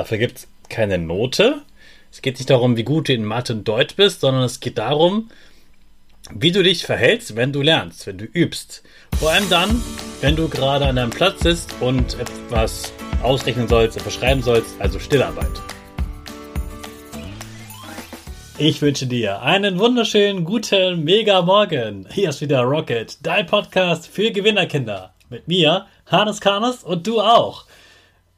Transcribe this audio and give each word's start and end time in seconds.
Dafür 0.00 0.16
gibt 0.16 0.38
es 0.38 0.48
keine 0.70 0.96
Note. 0.96 1.60
Es 2.10 2.22
geht 2.22 2.38
nicht 2.38 2.48
darum, 2.48 2.78
wie 2.78 2.84
gut 2.84 3.10
du 3.10 3.12
in 3.12 3.22
Mathe 3.22 3.52
und 3.52 3.68
Deutsch 3.68 3.96
bist, 3.96 4.22
sondern 4.22 4.44
es 4.44 4.58
geht 4.58 4.78
darum, 4.78 5.28
wie 6.32 6.52
du 6.52 6.62
dich 6.62 6.86
verhältst, 6.86 7.36
wenn 7.36 7.52
du 7.52 7.60
lernst, 7.60 8.06
wenn 8.06 8.16
du 8.16 8.24
übst. 8.24 8.82
Vor 9.18 9.30
allem 9.30 9.50
dann, 9.50 9.82
wenn 10.22 10.36
du 10.36 10.48
gerade 10.48 10.86
an 10.86 10.96
deinem 10.96 11.10
Platz 11.10 11.42
sitzt 11.42 11.74
und 11.80 12.18
etwas 12.18 12.94
ausrechnen 13.22 13.68
sollst, 13.68 13.98
etwas 13.98 14.14
schreiben 14.14 14.42
sollst, 14.42 14.74
also 14.80 14.98
Stillarbeit. 14.98 15.52
Ich 18.56 18.80
wünsche 18.80 19.06
dir 19.06 19.42
einen 19.42 19.78
wunderschönen 19.78 20.46
guten 20.46 21.04
Mega 21.04 21.42
Morgen. 21.42 22.06
Hier 22.10 22.30
ist 22.30 22.40
wieder 22.40 22.62
Rocket, 22.62 23.18
dein 23.20 23.44
Podcast 23.44 24.06
für 24.06 24.30
Gewinnerkinder. 24.30 25.12
Mit 25.28 25.46
mir, 25.46 25.84
Hannes 26.06 26.40
Karnes 26.40 26.84
und 26.84 27.06
du 27.06 27.20
auch. 27.20 27.66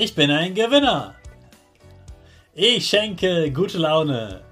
Ich 0.00 0.14
bin 0.14 0.30
ein 0.30 0.54
Gewinner. 0.54 1.16
Ich 2.54 2.86
schenke 2.86 3.50
gute 3.50 3.78
Laune. 3.78 4.42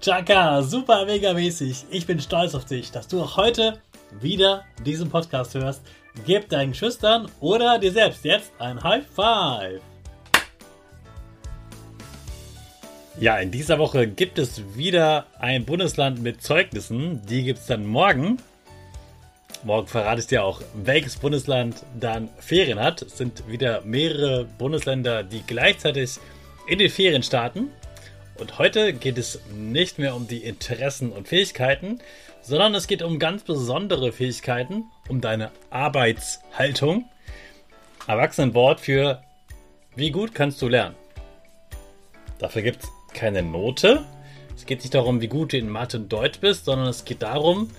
Chaka, 0.00 0.62
super 0.62 1.04
mega 1.04 1.32
mäßig. 1.32 1.86
Ich 1.90 2.06
bin 2.06 2.20
stolz 2.20 2.54
auf 2.54 2.64
dich, 2.64 2.92
dass 2.92 3.08
du 3.08 3.20
auch 3.22 3.36
heute 3.36 3.80
wieder 4.20 4.64
diesen 4.86 5.10
Podcast 5.10 5.56
hörst. 5.56 5.82
Gib 6.24 6.48
deinen 6.48 6.74
Schüchtern 6.74 7.28
oder 7.40 7.80
dir 7.80 7.90
selbst 7.90 8.24
jetzt 8.24 8.52
ein 8.60 8.80
High 8.80 9.04
Five. 9.04 9.80
Ja, 13.18 13.38
in 13.38 13.50
dieser 13.50 13.80
Woche 13.80 14.06
gibt 14.06 14.38
es 14.38 14.62
wieder 14.76 15.26
ein 15.40 15.64
Bundesland 15.64 16.22
mit 16.22 16.40
Zeugnissen. 16.40 17.20
Die 17.26 17.42
gibt 17.42 17.58
es 17.58 17.66
dann 17.66 17.84
morgen. 17.84 18.38
Morgen 19.64 19.86
verrate 19.86 20.20
ich 20.20 20.26
dir 20.26 20.42
auch, 20.42 20.60
welches 20.74 21.16
Bundesland 21.16 21.84
dann 21.98 22.28
Ferien 22.38 22.80
hat. 22.80 23.02
Es 23.02 23.16
sind 23.16 23.46
wieder 23.46 23.82
mehrere 23.82 24.44
Bundesländer, 24.44 25.22
die 25.22 25.42
gleichzeitig 25.46 26.18
in 26.66 26.80
den 26.80 26.90
Ferien 26.90 27.22
starten. 27.22 27.70
Und 28.38 28.58
heute 28.58 28.92
geht 28.92 29.18
es 29.18 29.38
nicht 29.54 30.00
mehr 30.00 30.16
um 30.16 30.26
die 30.26 30.38
Interessen 30.38 31.12
und 31.12 31.28
Fähigkeiten, 31.28 32.00
sondern 32.40 32.74
es 32.74 32.88
geht 32.88 33.02
um 33.02 33.20
ganz 33.20 33.44
besondere 33.44 34.10
Fähigkeiten, 34.10 34.86
um 35.08 35.20
deine 35.20 35.52
Arbeitshaltung. 35.70 37.04
Erwachsenenwort 38.08 38.80
für 38.80 39.22
wie 39.94 40.10
gut 40.10 40.34
kannst 40.34 40.60
du 40.60 40.66
lernen. 40.66 40.96
Dafür 42.40 42.62
gibt 42.62 42.82
es 42.82 42.90
keine 43.14 43.44
Note. 43.44 44.04
Es 44.56 44.66
geht 44.66 44.80
nicht 44.80 44.94
darum, 44.94 45.20
wie 45.20 45.28
gut 45.28 45.52
du 45.52 45.58
in 45.58 45.68
Mathe 45.68 45.98
und 45.98 46.12
Deutsch 46.12 46.40
bist, 46.40 46.64
sondern 46.64 46.88
es 46.88 47.04
geht 47.04 47.22
darum, 47.22 47.70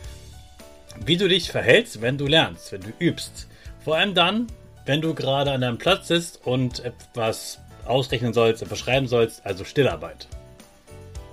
wie 1.06 1.18
du 1.18 1.28
dich 1.28 1.52
verhältst, 1.52 2.02
wenn 2.02 2.18
du 2.18 2.28
lernst, 2.28 2.72
wenn 2.72 2.82
du 2.82 2.92
übst. 3.00 3.48
Vor 3.84 3.98
allem 3.98 4.14
dann, 4.14 4.48
wenn 4.86 5.02
du 5.02 5.14
gerade 5.14 5.52
an 5.52 5.62
deinem 5.62 5.78
Platz 5.78 6.08
sitzt 6.08 6.46
und 6.46 6.80
etwas 6.82 7.60
ausrechnen 7.86 8.34
sollst, 8.34 8.62
etwas 8.62 8.80
schreiben 8.80 9.08
sollst, 9.08 9.46
also 9.46 9.64
Stillarbeit. 9.66 10.28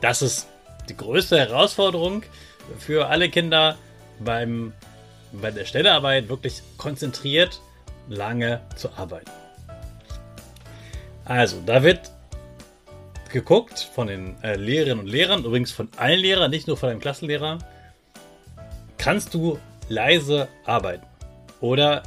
Das 0.00 0.22
ist 0.22 0.48
die 0.88 0.96
größte 0.96 1.38
Herausforderung 1.38 2.22
für 2.78 3.08
alle 3.08 3.28
Kinder 3.28 3.76
beim, 4.18 4.72
bei 5.32 5.50
der 5.50 5.64
Stellearbeit, 5.64 6.28
wirklich 6.28 6.62
konzentriert 6.76 7.60
lange 8.08 8.60
zu 8.76 8.90
arbeiten. 8.96 9.30
Also, 11.24 11.62
da 11.64 11.82
wird 11.82 12.10
geguckt 13.30 13.88
von 13.94 14.08
den 14.08 14.42
äh, 14.42 14.56
Lehrerinnen 14.56 15.00
und 15.00 15.06
Lehrern, 15.06 15.44
übrigens 15.44 15.70
von 15.70 15.88
allen 15.96 16.18
Lehrern, 16.18 16.50
nicht 16.50 16.66
nur 16.66 16.76
von 16.76 16.88
deinem 16.88 17.00
Klassenlehrer. 17.00 17.58
Kannst 19.00 19.32
du 19.32 19.58
leise 19.88 20.46
arbeiten? 20.66 21.06
Oder 21.62 22.02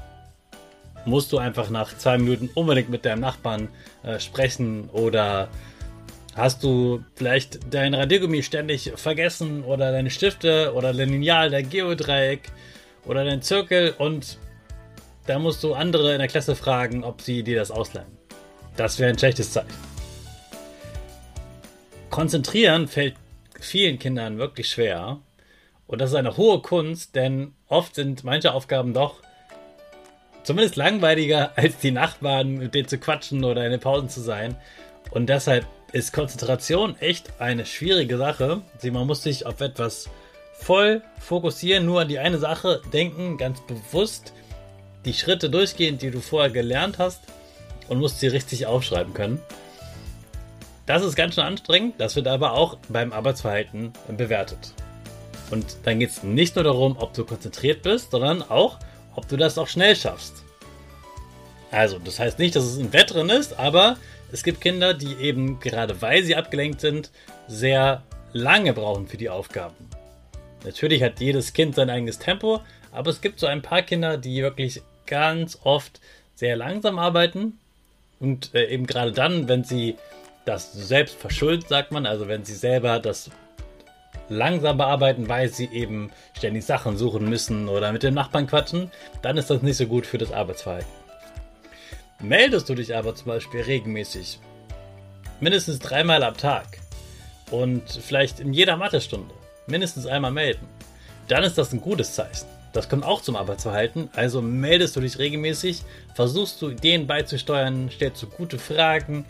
musst 1.06 1.32
du 1.32 1.40
einfach 1.40 1.72
nach 1.72 1.98
zwei 1.98 2.20
Minuten 2.20 2.52
unbedingt 2.54 2.90
mit 2.90 3.04
deinem 3.04 3.20
Nachbarn 3.20 3.70
äh, 4.04 4.20
sprechen 4.20 4.90
oder 4.92 5.50
Hast 6.36 6.64
du 6.64 7.04
vielleicht 7.14 7.72
dein 7.72 7.94
Radiergummi 7.94 8.42
ständig 8.42 8.92
vergessen 8.96 9.64
oder 9.64 9.92
deine 9.92 10.10
Stifte 10.10 10.74
oder 10.74 10.92
dein 10.92 11.10
Lineal, 11.10 11.52
dein 11.52 11.70
Geodreieck 11.70 12.50
oder 13.06 13.24
dein 13.24 13.44
Zirkel 13.44 13.94
und 14.00 14.40
da 15.28 15.38
musst 15.38 15.64
du 15.64 15.76
andere 15.76 16.14
in 16.14 16.20
der 16.20 16.28
Klasse 16.28 16.56
fragen, 16.56 17.04
ob 17.04 17.22
sie 17.22 17.44
dir 17.44 17.58
das 17.58 17.70
ausleihen. 17.70 18.18
Das 18.78 18.98
wäre 18.98 19.12
ein 19.12 19.18
schlechtes 19.20 19.52
Zeichen. 19.52 19.70
Konzentrieren 22.10 22.88
fällt 22.88 23.16
vielen 23.60 24.00
Kindern 24.00 24.40
wirklich 24.40 24.70
schwer 24.70 25.20
und 25.88 26.00
das 26.00 26.12
ist 26.12 26.16
eine 26.16 26.38
hohe 26.38 26.62
Kunst, 26.62 27.16
denn 27.16 27.54
oft 27.68 27.96
sind 27.96 28.24
manche 28.24 28.54
Aufgaben 28.54 28.94
doch 28.94 29.22
zumindest 30.44 30.76
langweiliger 30.76 31.52
als 31.56 31.78
die 31.78 31.92
Nachbarn, 31.92 32.58
mit 32.58 32.76
denen 32.76 32.88
zu 32.88 32.98
quatschen 32.98 33.44
oder 33.44 33.66
in 33.66 33.72
den 33.72 33.80
Pausen 33.80 34.10
zu 34.10 34.22
sein. 34.22 34.56
Und 35.12 35.28
deshalb 35.28 35.66
ist 35.92 36.14
Konzentration 36.14 36.98
echt 37.00 37.40
eine 37.40 37.66
schwierige 37.66 38.18
Sache. 38.18 38.62
Man 38.84 39.08
muss 39.08 39.24
sich 39.24 39.46
auf 39.46 39.62
etwas 39.62 40.10
voll 40.54 41.02
fokussieren, 41.20 41.86
nur 41.86 42.02
an 42.02 42.08
die 42.08 42.20
eine 42.20 42.38
Sache 42.38 42.82
denken, 42.92 43.38
ganz 43.38 43.62
bewusst 43.62 44.34
die 45.06 45.14
Schritte 45.14 45.50
durchgehen, 45.50 45.98
die 45.98 46.12
du 46.12 46.22
vorher 46.22 46.50
gelernt 46.50 46.98
hast 46.98 47.22
und 47.90 48.00
musst 48.00 48.20
sie 48.20 48.28
richtig 48.28 48.66
aufschreiben 48.66 49.14
können. 49.14 49.42
Das 50.86 51.04
ist 51.04 51.16
ganz 51.16 51.36
schön 51.36 51.44
anstrengend, 51.44 51.96
das 51.98 52.16
wird 52.16 52.28
aber 52.28 52.54
auch 52.54 52.78
beim 52.90 53.14
Arbeitsverhalten 53.14 53.94
bewertet. 54.18 54.74
Und 55.54 55.78
dann 55.84 56.00
geht 56.00 56.10
es 56.10 56.24
nicht 56.24 56.56
nur 56.56 56.64
darum, 56.64 56.98
ob 56.98 57.14
du 57.14 57.26
konzentriert 57.26 57.84
bist, 57.84 58.10
sondern 58.10 58.42
auch, 58.42 58.80
ob 59.16 59.28
du 59.28 59.38
das 59.38 59.60
auch 59.60 59.68
schnell 59.68 59.96
schaffst. 59.96 60.42
Also, 61.70 62.00
das 62.00 62.18
heißt 62.18 62.40
nicht, 62.40 62.56
dass 62.56 62.64
es 62.64 62.80
ein 62.80 62.92
Wettrennen 62.92 63.38
ist, 63.38 63.60
aber 63.60 63.98
es 64.32 64.42
gibt 64.42 64.62
Kinder, 64.62 64.96
die 64.96 65.14
eben 65.14 65.60
gerade 65.60 66.02
weil 66.02 66.24
sie 66.24 66.36
abgelenkt 66.36 66.82
sind, 66.82 67.12
sehr 67.48 68.02
lange 68.32 68.74
brauchen 68.74 69.08
für 69.08 69.18
die 69.18 69.30
Aufgaben. 69.30 69.76
Natürlich 70.64 71.04
hat 71.04 71.20
jedes 71.20 71.54
Kind 71.54 71.76
sein 71.76 71.92
eigenes 71.92 72.18
Tempo, 72.18 72.62
aber 72.92 73.12
es 73.12 73.22
gibt 73.22 73.40
so 73.40 73.46
ein 73.46 73.62
paar 73.62 73.84
Kinder, 73.84 74.18
die 74.18 74.42
wirklich 74.42 74.82
ganz 75.06 75.60
oft 75.64 76.02
sehr 76.34 76.56
langsam 76.56 76.98
arbeiten 76.98 77.60
und 78.20 78.56
äh, 78.56 78.70
eben 78.70 78.88
gerade 78.88 79.12
dann, 79.12 79.48
wenn 79.48 79.64
sie 79.64 79.98
das 80.46 80.74
selbst 80.74 81.16
verschuldet, 81.16 81.70
sagt 81.70 81.92
man, 81.92 82.08
also 82.08 82.28
wenn 82.28 82.44
sie 82.44 82.56
selber 82.56 83.00
das 83.00 83.30
langsam 84.30 84.78
bearbeiten, 84.78 85.30
weil 85.30 85.50
sie 85.50 85.70
eben 85.72 86.12
ständig 86.38 86.66
Sachen 86.66 86.98
suchen 86.98 87.30
müssen 87.30 87.68
oder 87.68 87.92
mit 87.92 88.04
dem 88.04 88.14
Nachbarn 88.14 88.48
quatschen, 88.48 88.92
dann 89.22 89.38
ist 89.38 89.50
das 89.50 89.62
nicht 89.62 89.78
so 89.78 89.86
gut 89.86 90.06
für 90.06 90.18
das 90.18 90.32
Arbeitsverhalten. 90.32 90.92
Meldest 92.22 92.70
du 92.70 92.76
dich 92.76 92.96
aber 92.96 93.16
zum 93.16 93.28
Beispiel 93.28 93.62
regelmäßig, 93.62 94.40
mindestens 95.40 95.80
dreimal 95.80 96.24
am 96.24 96.38
Tag 96.38 96.80
und 97.52 97.84
vielleicht 97.90 98.40
in 98.40 98.54
jeder 98.54 98.78
Mathestunde, 98.78 99.34
mindestens 99.68 100.06
einmal 100.06 100.32
melden, 100.32 100.68
dann 101.28 101.44
ist 101.44 101.58
das 101.58 101.74
ein 101.74 101.82
gutes 101.82 102.16
Zeichen. 102.16 102.48
Das 102.74 102.90
kommt 102.90 103.06
auch 103.06 103.22
zum 103.22 103.36
Arbeitsverhalten. 103.36 104.10
Also 104.16 104.42
meldest 104.42 104.96
du 104.96 105.02
dich 105.02 105.20
regelmäßig, 105.20 105.84
versuchst 106.16 106.62
du 106.62 106.70
Ideen 106.70 107.06
beizusteuern, 107.06 107.90
stellst 107.94 108.24
du 108.24 108.28
gute 108.28 108.58
Fragen, 108.58 109.26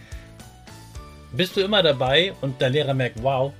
bist 1.33 1.57
du 1.57 1.61
immer 1.61 1.83
dabei 1.83 2.33
und 2.41 2.61
der 2.61 2.69
Lehrer 2.69 2.93
merkt, 2.93 3.21
wow, 3.21 3.51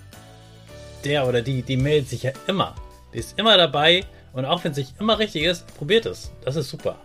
der 1.05 1.27
oder 1.27 1.41
die, 1.41 1.61
die 1.61 1.77
meldet 1.77 2.09
sich 2.09 2.23
ja 2.23 2.31
immer. 2.47 2.75
Die 3.13 3.19
ist 3.19 3.37
immer 3.37 3.57
dabei 3.57 4.03
und 4.33 4.45
auch 4.45 4.63
wenn 4.63 4.71
es 4.71 4.77
nicht 4.77 4.99
immer 4.99 5.19
richtig 5.19 5.43
ist, 5.43 5.67
probiert 5.77 6.05
es. 6.05 6.31
Das 6.43 6.55
ist 6.55 6.69
super. 6.69 6.97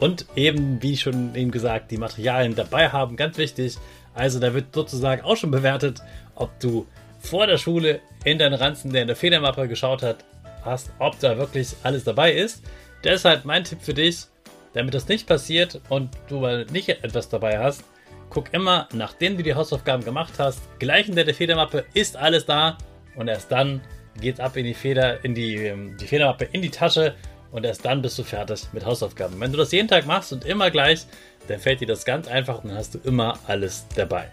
Und 0.00 0.26
eben, 0.36 0.82
wie 0.82 0.96
schon 0.96 1.34
eben 1.34 1.50
gesagt, 1.50 1.90
die 1.90 1.96
Materialien 1.96 2.54
dabei 2.54 2.88
haben, 2.88 3.16
ganz 3.16 3.38
wichtig. 3.38 3.76
Also 4.12 4.38
da 4.38 4.52
wird 4.54 4.74
sozusagen 4.74 5.22
auch 5.22 5.36
schon 5.36 5.50
bewertet, 5.50 6.02
ob 6.34 6.58
du 6.60 6.86
vor 7.18 7.46
der 7.46 7.58
Schule 7.58 8.00
in 8.24 8.38
deinen 8.38 8.54
Ranzen, 8.54 8.92
der 8.92 9.02
in 9.02 9.08
der 9.08 9.16
Federmappe 9.16 9.66
geschaut 9.68 10.02
hat, 10.02 10.24
hast, 10.62 10.90
ob 10.98 11.18
da 11.20 11.38
wirklich 11.38 11.74
alles 11.82 12.04
dabei 12.04 12.32
ist. 12.32 12.62
Deshalb 13.02 13.44
mein 13.44 13.64
Tipp 13.64 13.78
für 13.82 13.94
dich, 13.94 14.26
damit 14.72 14.94
das 14.94 15.08
nicht 15.08 15.26
passiert 15.26 15.80
und 15.88 16.10
du 16.28 16.40
mal 16.40 16.66
nicht 16.70 16.88
etwas 16.88 17.28
dabei 17.28 17.58
hast, 17.58 17.84
guck 18.30 18.52
immer, 18.52 18.88
nachdem 18.92 19.36
du 19.36 19.42
die 19.42 19.54
Hausaufgaben 19.54 20.04
gemacht 20.04 20.34
hast, 20.38 20.60
gleich 20.78 21.08
in 21.08 21.14
der 21.14 21.32
Federmappe 21.34 21.84
ist 21.94 22.16
alles 22.16 22.46
da 22.46 22.78
und 23.16 23.28
erst 23.28 23.50
dann 23.50 23.80
geht's 24.20 24.40
ab 24.40 24.56
in 24.56 24.64
die 24.64 24.74
Feder, 24.74 25.24
in 25.24 25.34
die, 25.34 25.56
ähm, 25.56 25.96
die 25.98 26.06
Federmappe 26.06 26.48
in 26.52 26.62
die 26.62 26.70
Tasche 26.70 27.14
und 27.50 27.64
erst 27.64 27.84
dann 27.84 28.02
bist 28.02 28.18
du 28.18 28.24
fertig 28.24 28.66
mit 28.72 28.84
Hausaufgaben. 28.84 29.38
Wenn 29.40 29.52
du 29.52 29.58
das 29.58 29.72
jeden 29.72 29.88
Tag 29.88 30.06
machst 30.06 30.32
und 30.32 30.44
immer 30.44 30.70
gleich, 30.70 31.06
dann 31.48 31.60
fällt 31.60 31.80
dir 31.80 31.86
das 31.86 32.04
ganz 32.04 32.26
einfach 32.28 32.62
und 32.62 32.70
dann 32.70 32.78
hast 32.78 32.94
du 32.94 32.98
immer 33.04 33.38
alles 33.46 33.86
dabei. 33.94 34.28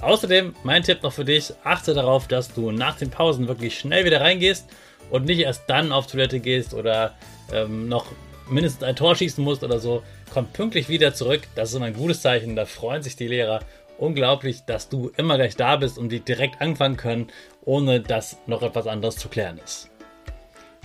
Außerdem 0.00 0.54
mein 0.64 0.82
Tipp 0.82 1.02
noch 1.02 1.12
für 1.12 1.24
dich, 1.24 1.52
achte 1.64 1.94
darauf, 1.94 2.28
dass 2.28 2.52
du 2.52 2.70
nach 2.70 2.96
den 2.96 3.10
Pausen 3.10 3.48
wirklich 3.48 3.78
schnell 3.78 4.04
wieder 4.04 4.20
reingehst 4.20 4.68
und 5.10 5.24
nicht 5.24 5.40
erst 5.40 5.64
dann 5.68 5.92
auf 5.92 6.06
Toilette 6.06 6.40
gehst 6.40 6.74
oder 6.74 7.14
ähm, 7.52 7.88
noch 7.88 8.06
mindestens 8.48 8.82
ein 8.82 8.96
Tor 8.96 9.16
schießen 9.16 9.42
musst 9.42 9.64
oder 9.64 9.78
so, 9.78 10.02
komm 10.32 10.46
pünktlich 10.46 10.88
wieder 10.88 11.14
zurück. 11.14 11.42
Das 11.54 11.70
ist 11.70 11.76
immer 11.76 11.86
ein 11.86 11.94
gutes 11.94 12.20
Zeichen. 12.20 12.56
Da 12.56 12.66
freuen 12.66 13.02
sich 13.02 13.16
die 13.16 13.28
Lehrer 13.28 13.60
unglaublich, 13.98 14.64
dass 14.66 14.88
du 14.88 15.10
immer 15.16 15.36
gleich 15.36 15.56
da 15.56 15.76
bist 15.76 15.98
und 15.98 16.10
die 16.10 16.20
direkt 16.20 16.60
anfangen 16.60 16.96
können, 16.96 17.28
ohne 17.64 18.00
dass 18.00 18.36
noch 18.46 18.62
etwas 18.62 18.86
anderes 18.86 19.16
zu 19.16 19.28
klären 19.28 19.58
ist. 19.58 19.90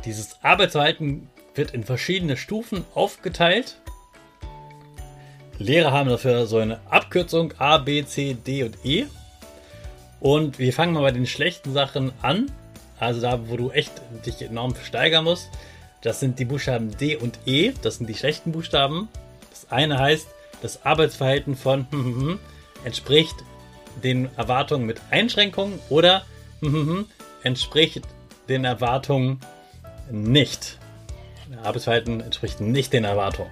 Dieses 0.06 0.38
Arbeitsverhalten 0.44 1.30
wird 1.56 1.72
in 1.72 1.84
verschiedene 1.84 2.38
Stufen 2.38 2.86
aufgeteilt. 2.96 3.78
Lehrer 5.58 5.92
haben 5.92 6.10
dafür 6.10 6.46
so 6.46 6.58
eine 6.58 6.80
Abkürzung 6.90 7.54
A, 7.58 7.78
B, 7.80 8.06
C, 8.06 8.34
D 8.34 8.64
und 8.64 8.78
E. 8.86 9.06
Und 10.22 10.58
wir 10.58 10.72
fangen 10.74 10.94
mal 10.94 11.02
bei 11.02 11.12
den 11.12 11.28
schlechten 11.28 11.74
Sachen 11.74 12.14
an. 12.22 12.52
Also 12.98 13.22
da, 13.22 13.50
wo 13.50 13.58
du 13.58 13.72
echt 13.72 13.92
dich 14.26 14.42
enorm 14.42 14.74
steigern 14.76 15.26
musst. 15.26 15.50
Das 16.02 16.22
sind 16.22 16.40
die 16.40 16.46
Buchstaben 16.46 16.96
D 16.98 17.18
und 17.18 17.40
E. 17.46 17.74
Das 17.82 17.98
sind 17.98 18.08
die 18.08 18.16
schlechten 18.16 18.54
Buchstaben. 18.54 19.10
Das 19.50 19.70
eine 19.70 20.00
heißt, 20.00 20.28
das 20.62 20.86
Arbeitsverhalten 20.86 21.56
von 21.56 21.88
entspricht 22.86 23.36
den 24.04 24.30
Erwartungen 24.38 24.86
mit 24.86 25.02
Einschränkungen 25.10 25.80
oder 25.90 26.26
entspricht 27.44 28.04
den 28.48 28.66
Erwartungen 28.66 29.40
nicht. 30.12 30.78
Arbeitsverhalten 31.64 32.22
entspricht 32.22 32.62
nicht 32.62 32.94
den 32.94 33.04
Erwartungen. 33.04 33.52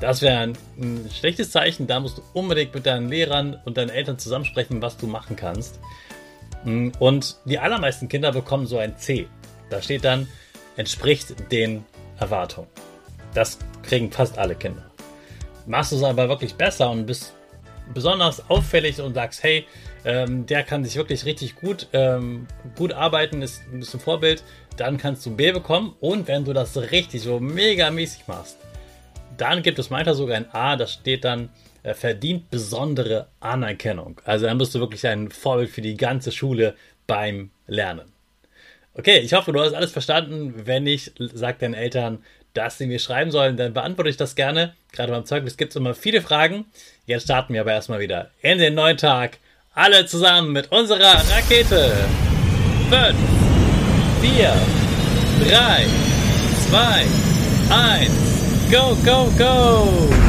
Das 0.00 0.20
wäre 0.20 0.38
ein, 0.38 0.58
ein, 0.78 1.08
schlechtes 1.10 1.50
Zeichen. 1.50 1.86
Da 1.86 2.00
musst 2.00 2.18
du 2.18 2.22
unbedingt 2.34 2.74
mit 2.74 2.84
deinen 2.84 3.08
Lehrern 3.08 3.60
und 3.64 3.76
deinen 3.76 3.90
Eltern 3.90 4.18
zusammensprechen, 4.18 4.82
was 4.82 4.96
du 4.96 5.06
machen 5.06 5.36
kannst. 5.36 5.80
Und 6.64 7.36
die 7.44 7.58
allermeisten 7.58 8.08
Kinder 8.08 8.32
bekommen 8.32 8.66
so 8.66 8.78
ein 8.78 8.98
C. 8.98 9.28
Da 9.70 9.80
steht 9.80 10.04
dann, 10.04 10.28
entspricht 10.76 11.50
den 11.52 11.84
Erwartungen. 12.18 12.68
Das 13.34 13.58
kriegen 13.82 14.10
fast 14.10 14.38
alle 14.38 14.54
Kinder. 14.54 14.90
Machst 15.66 15.92
du 15.92 15.96
es 15.96 16.02
aber 16.02 16.28
wirklich 16.28 16.54
besser 16.54 16.90
und 16.90 17.06
bist 17.06 17.32
besonders 17.94 18.48
auffällig 18.50 19.00
und 19.00 19.14
sagst, 19.14 19.42
hey, 19.42 19.66
ähm, 20.06 20.46
der 20.46 20.62
kann 20.62 20.84
sich 20.84 20.94
wirklich 20.96 21.24
richtig 21.24 21.56
gut, 21.56 21.88
ähm, 21.92 22.46
gut 22.76 22.92
arbeiten, 22.92 23.42
ist, 23.42 23.62
ist 23.78 23.92
ein 23.92 24.00
Vorbild, 24.00 24.44
dann 24.76 24.98
kannst 24.98 25.26
du 25.26 25.34
B 25.34 25.50
bekommen. 25.50 25.96
Und 26.00 26.28
wenn 26.28 26.44
du 26.44 26.52
das 26.52 26.76
richtig 26.76 27.22
so 27.22 27.40
mega 27.40 27.90
mäßig 27.90 28.28
machst, 28.28 28.56
dann 29.36 29.62
gibt 29.62 29.80
es 29.80 29.90
weiter 29.90 30.14
sogar 30.14 30.36
ein 30.36 30.50
A, 30.54 30.76
das 30.76 30.92
steht 30.92 31.24
dann, 31.24 31.50
äh, 31.82 31.92
verdient 31.92 32.50
besondere 32.50 33.26
Anerkennung. 33.40 34.20
Also 34.24 34.46
dann 34.46 34.58
bist 34.58 34.74
du 34.76 34.78
wirklich 34.78 35.04
ein 35.08 35.28
Vorbild 35.30 35.70
für 35.70 35.82
die 35.82 35.96
ganze 35.96 36.30
Schule 36.30 36.76
beim 37.08 37.50
Lernen. 37.66 38.12
Okay, 38.94 39.18
ich 39.18 39.34
hoffe, 39.34 39.52
du 39.52 39.60
hast 39.60 39.74
alles 39.74 39.90
verstanden. 39.90 40.54
Wenn 40.66 40.84
nicht, 40.84 41.14
sag 41.18 41.58
deinen 41.58 41.74
Eltern, 41.74 42.24
dass 42.54 42.78
sie 42.78 42.86
mir 42.86 43.00
schreiben 43.00 43.30
sollen, 43.30 43.56
dann 43.56 43.74
beantworte 43.74 44.08
ich 44.08 44.16
das 44.16 44.36
gerne. 44.36 44.74
Gerade 44.92 45.12
beim 45.12 45.26
Zeugnis 45.26 45.56
gibt 45.56 45.70
es 45.70 45.76
immer 45.76 45.94
viele 45.94 46.22
Fragen. 46.22 46.64
Jetzt 47.06 47.24
starten 47.24 47.52
wir 47.52 47.60
aber 47.60 47.72
erstmal 47.72 48.00
wieder 48.00 48.30
in 48.40 48.58
den 48.58 48.74
neuen 48.74 48.96
Tag. 48.96 49.38
Alle 49.78 50.06
zusammen 50.06 50.52
mit 50.52 50.72
unserer 50.72 51.22
Rakete. 51.30 51.92
5, 52.88 53.14
4, 54.22 54.54
3, 55.50 55.86
2, 56.70 57.06
1. 57.68 58.10
Go, 58.70 58.96
go, 59.04 59.30
go! 59.36 60.25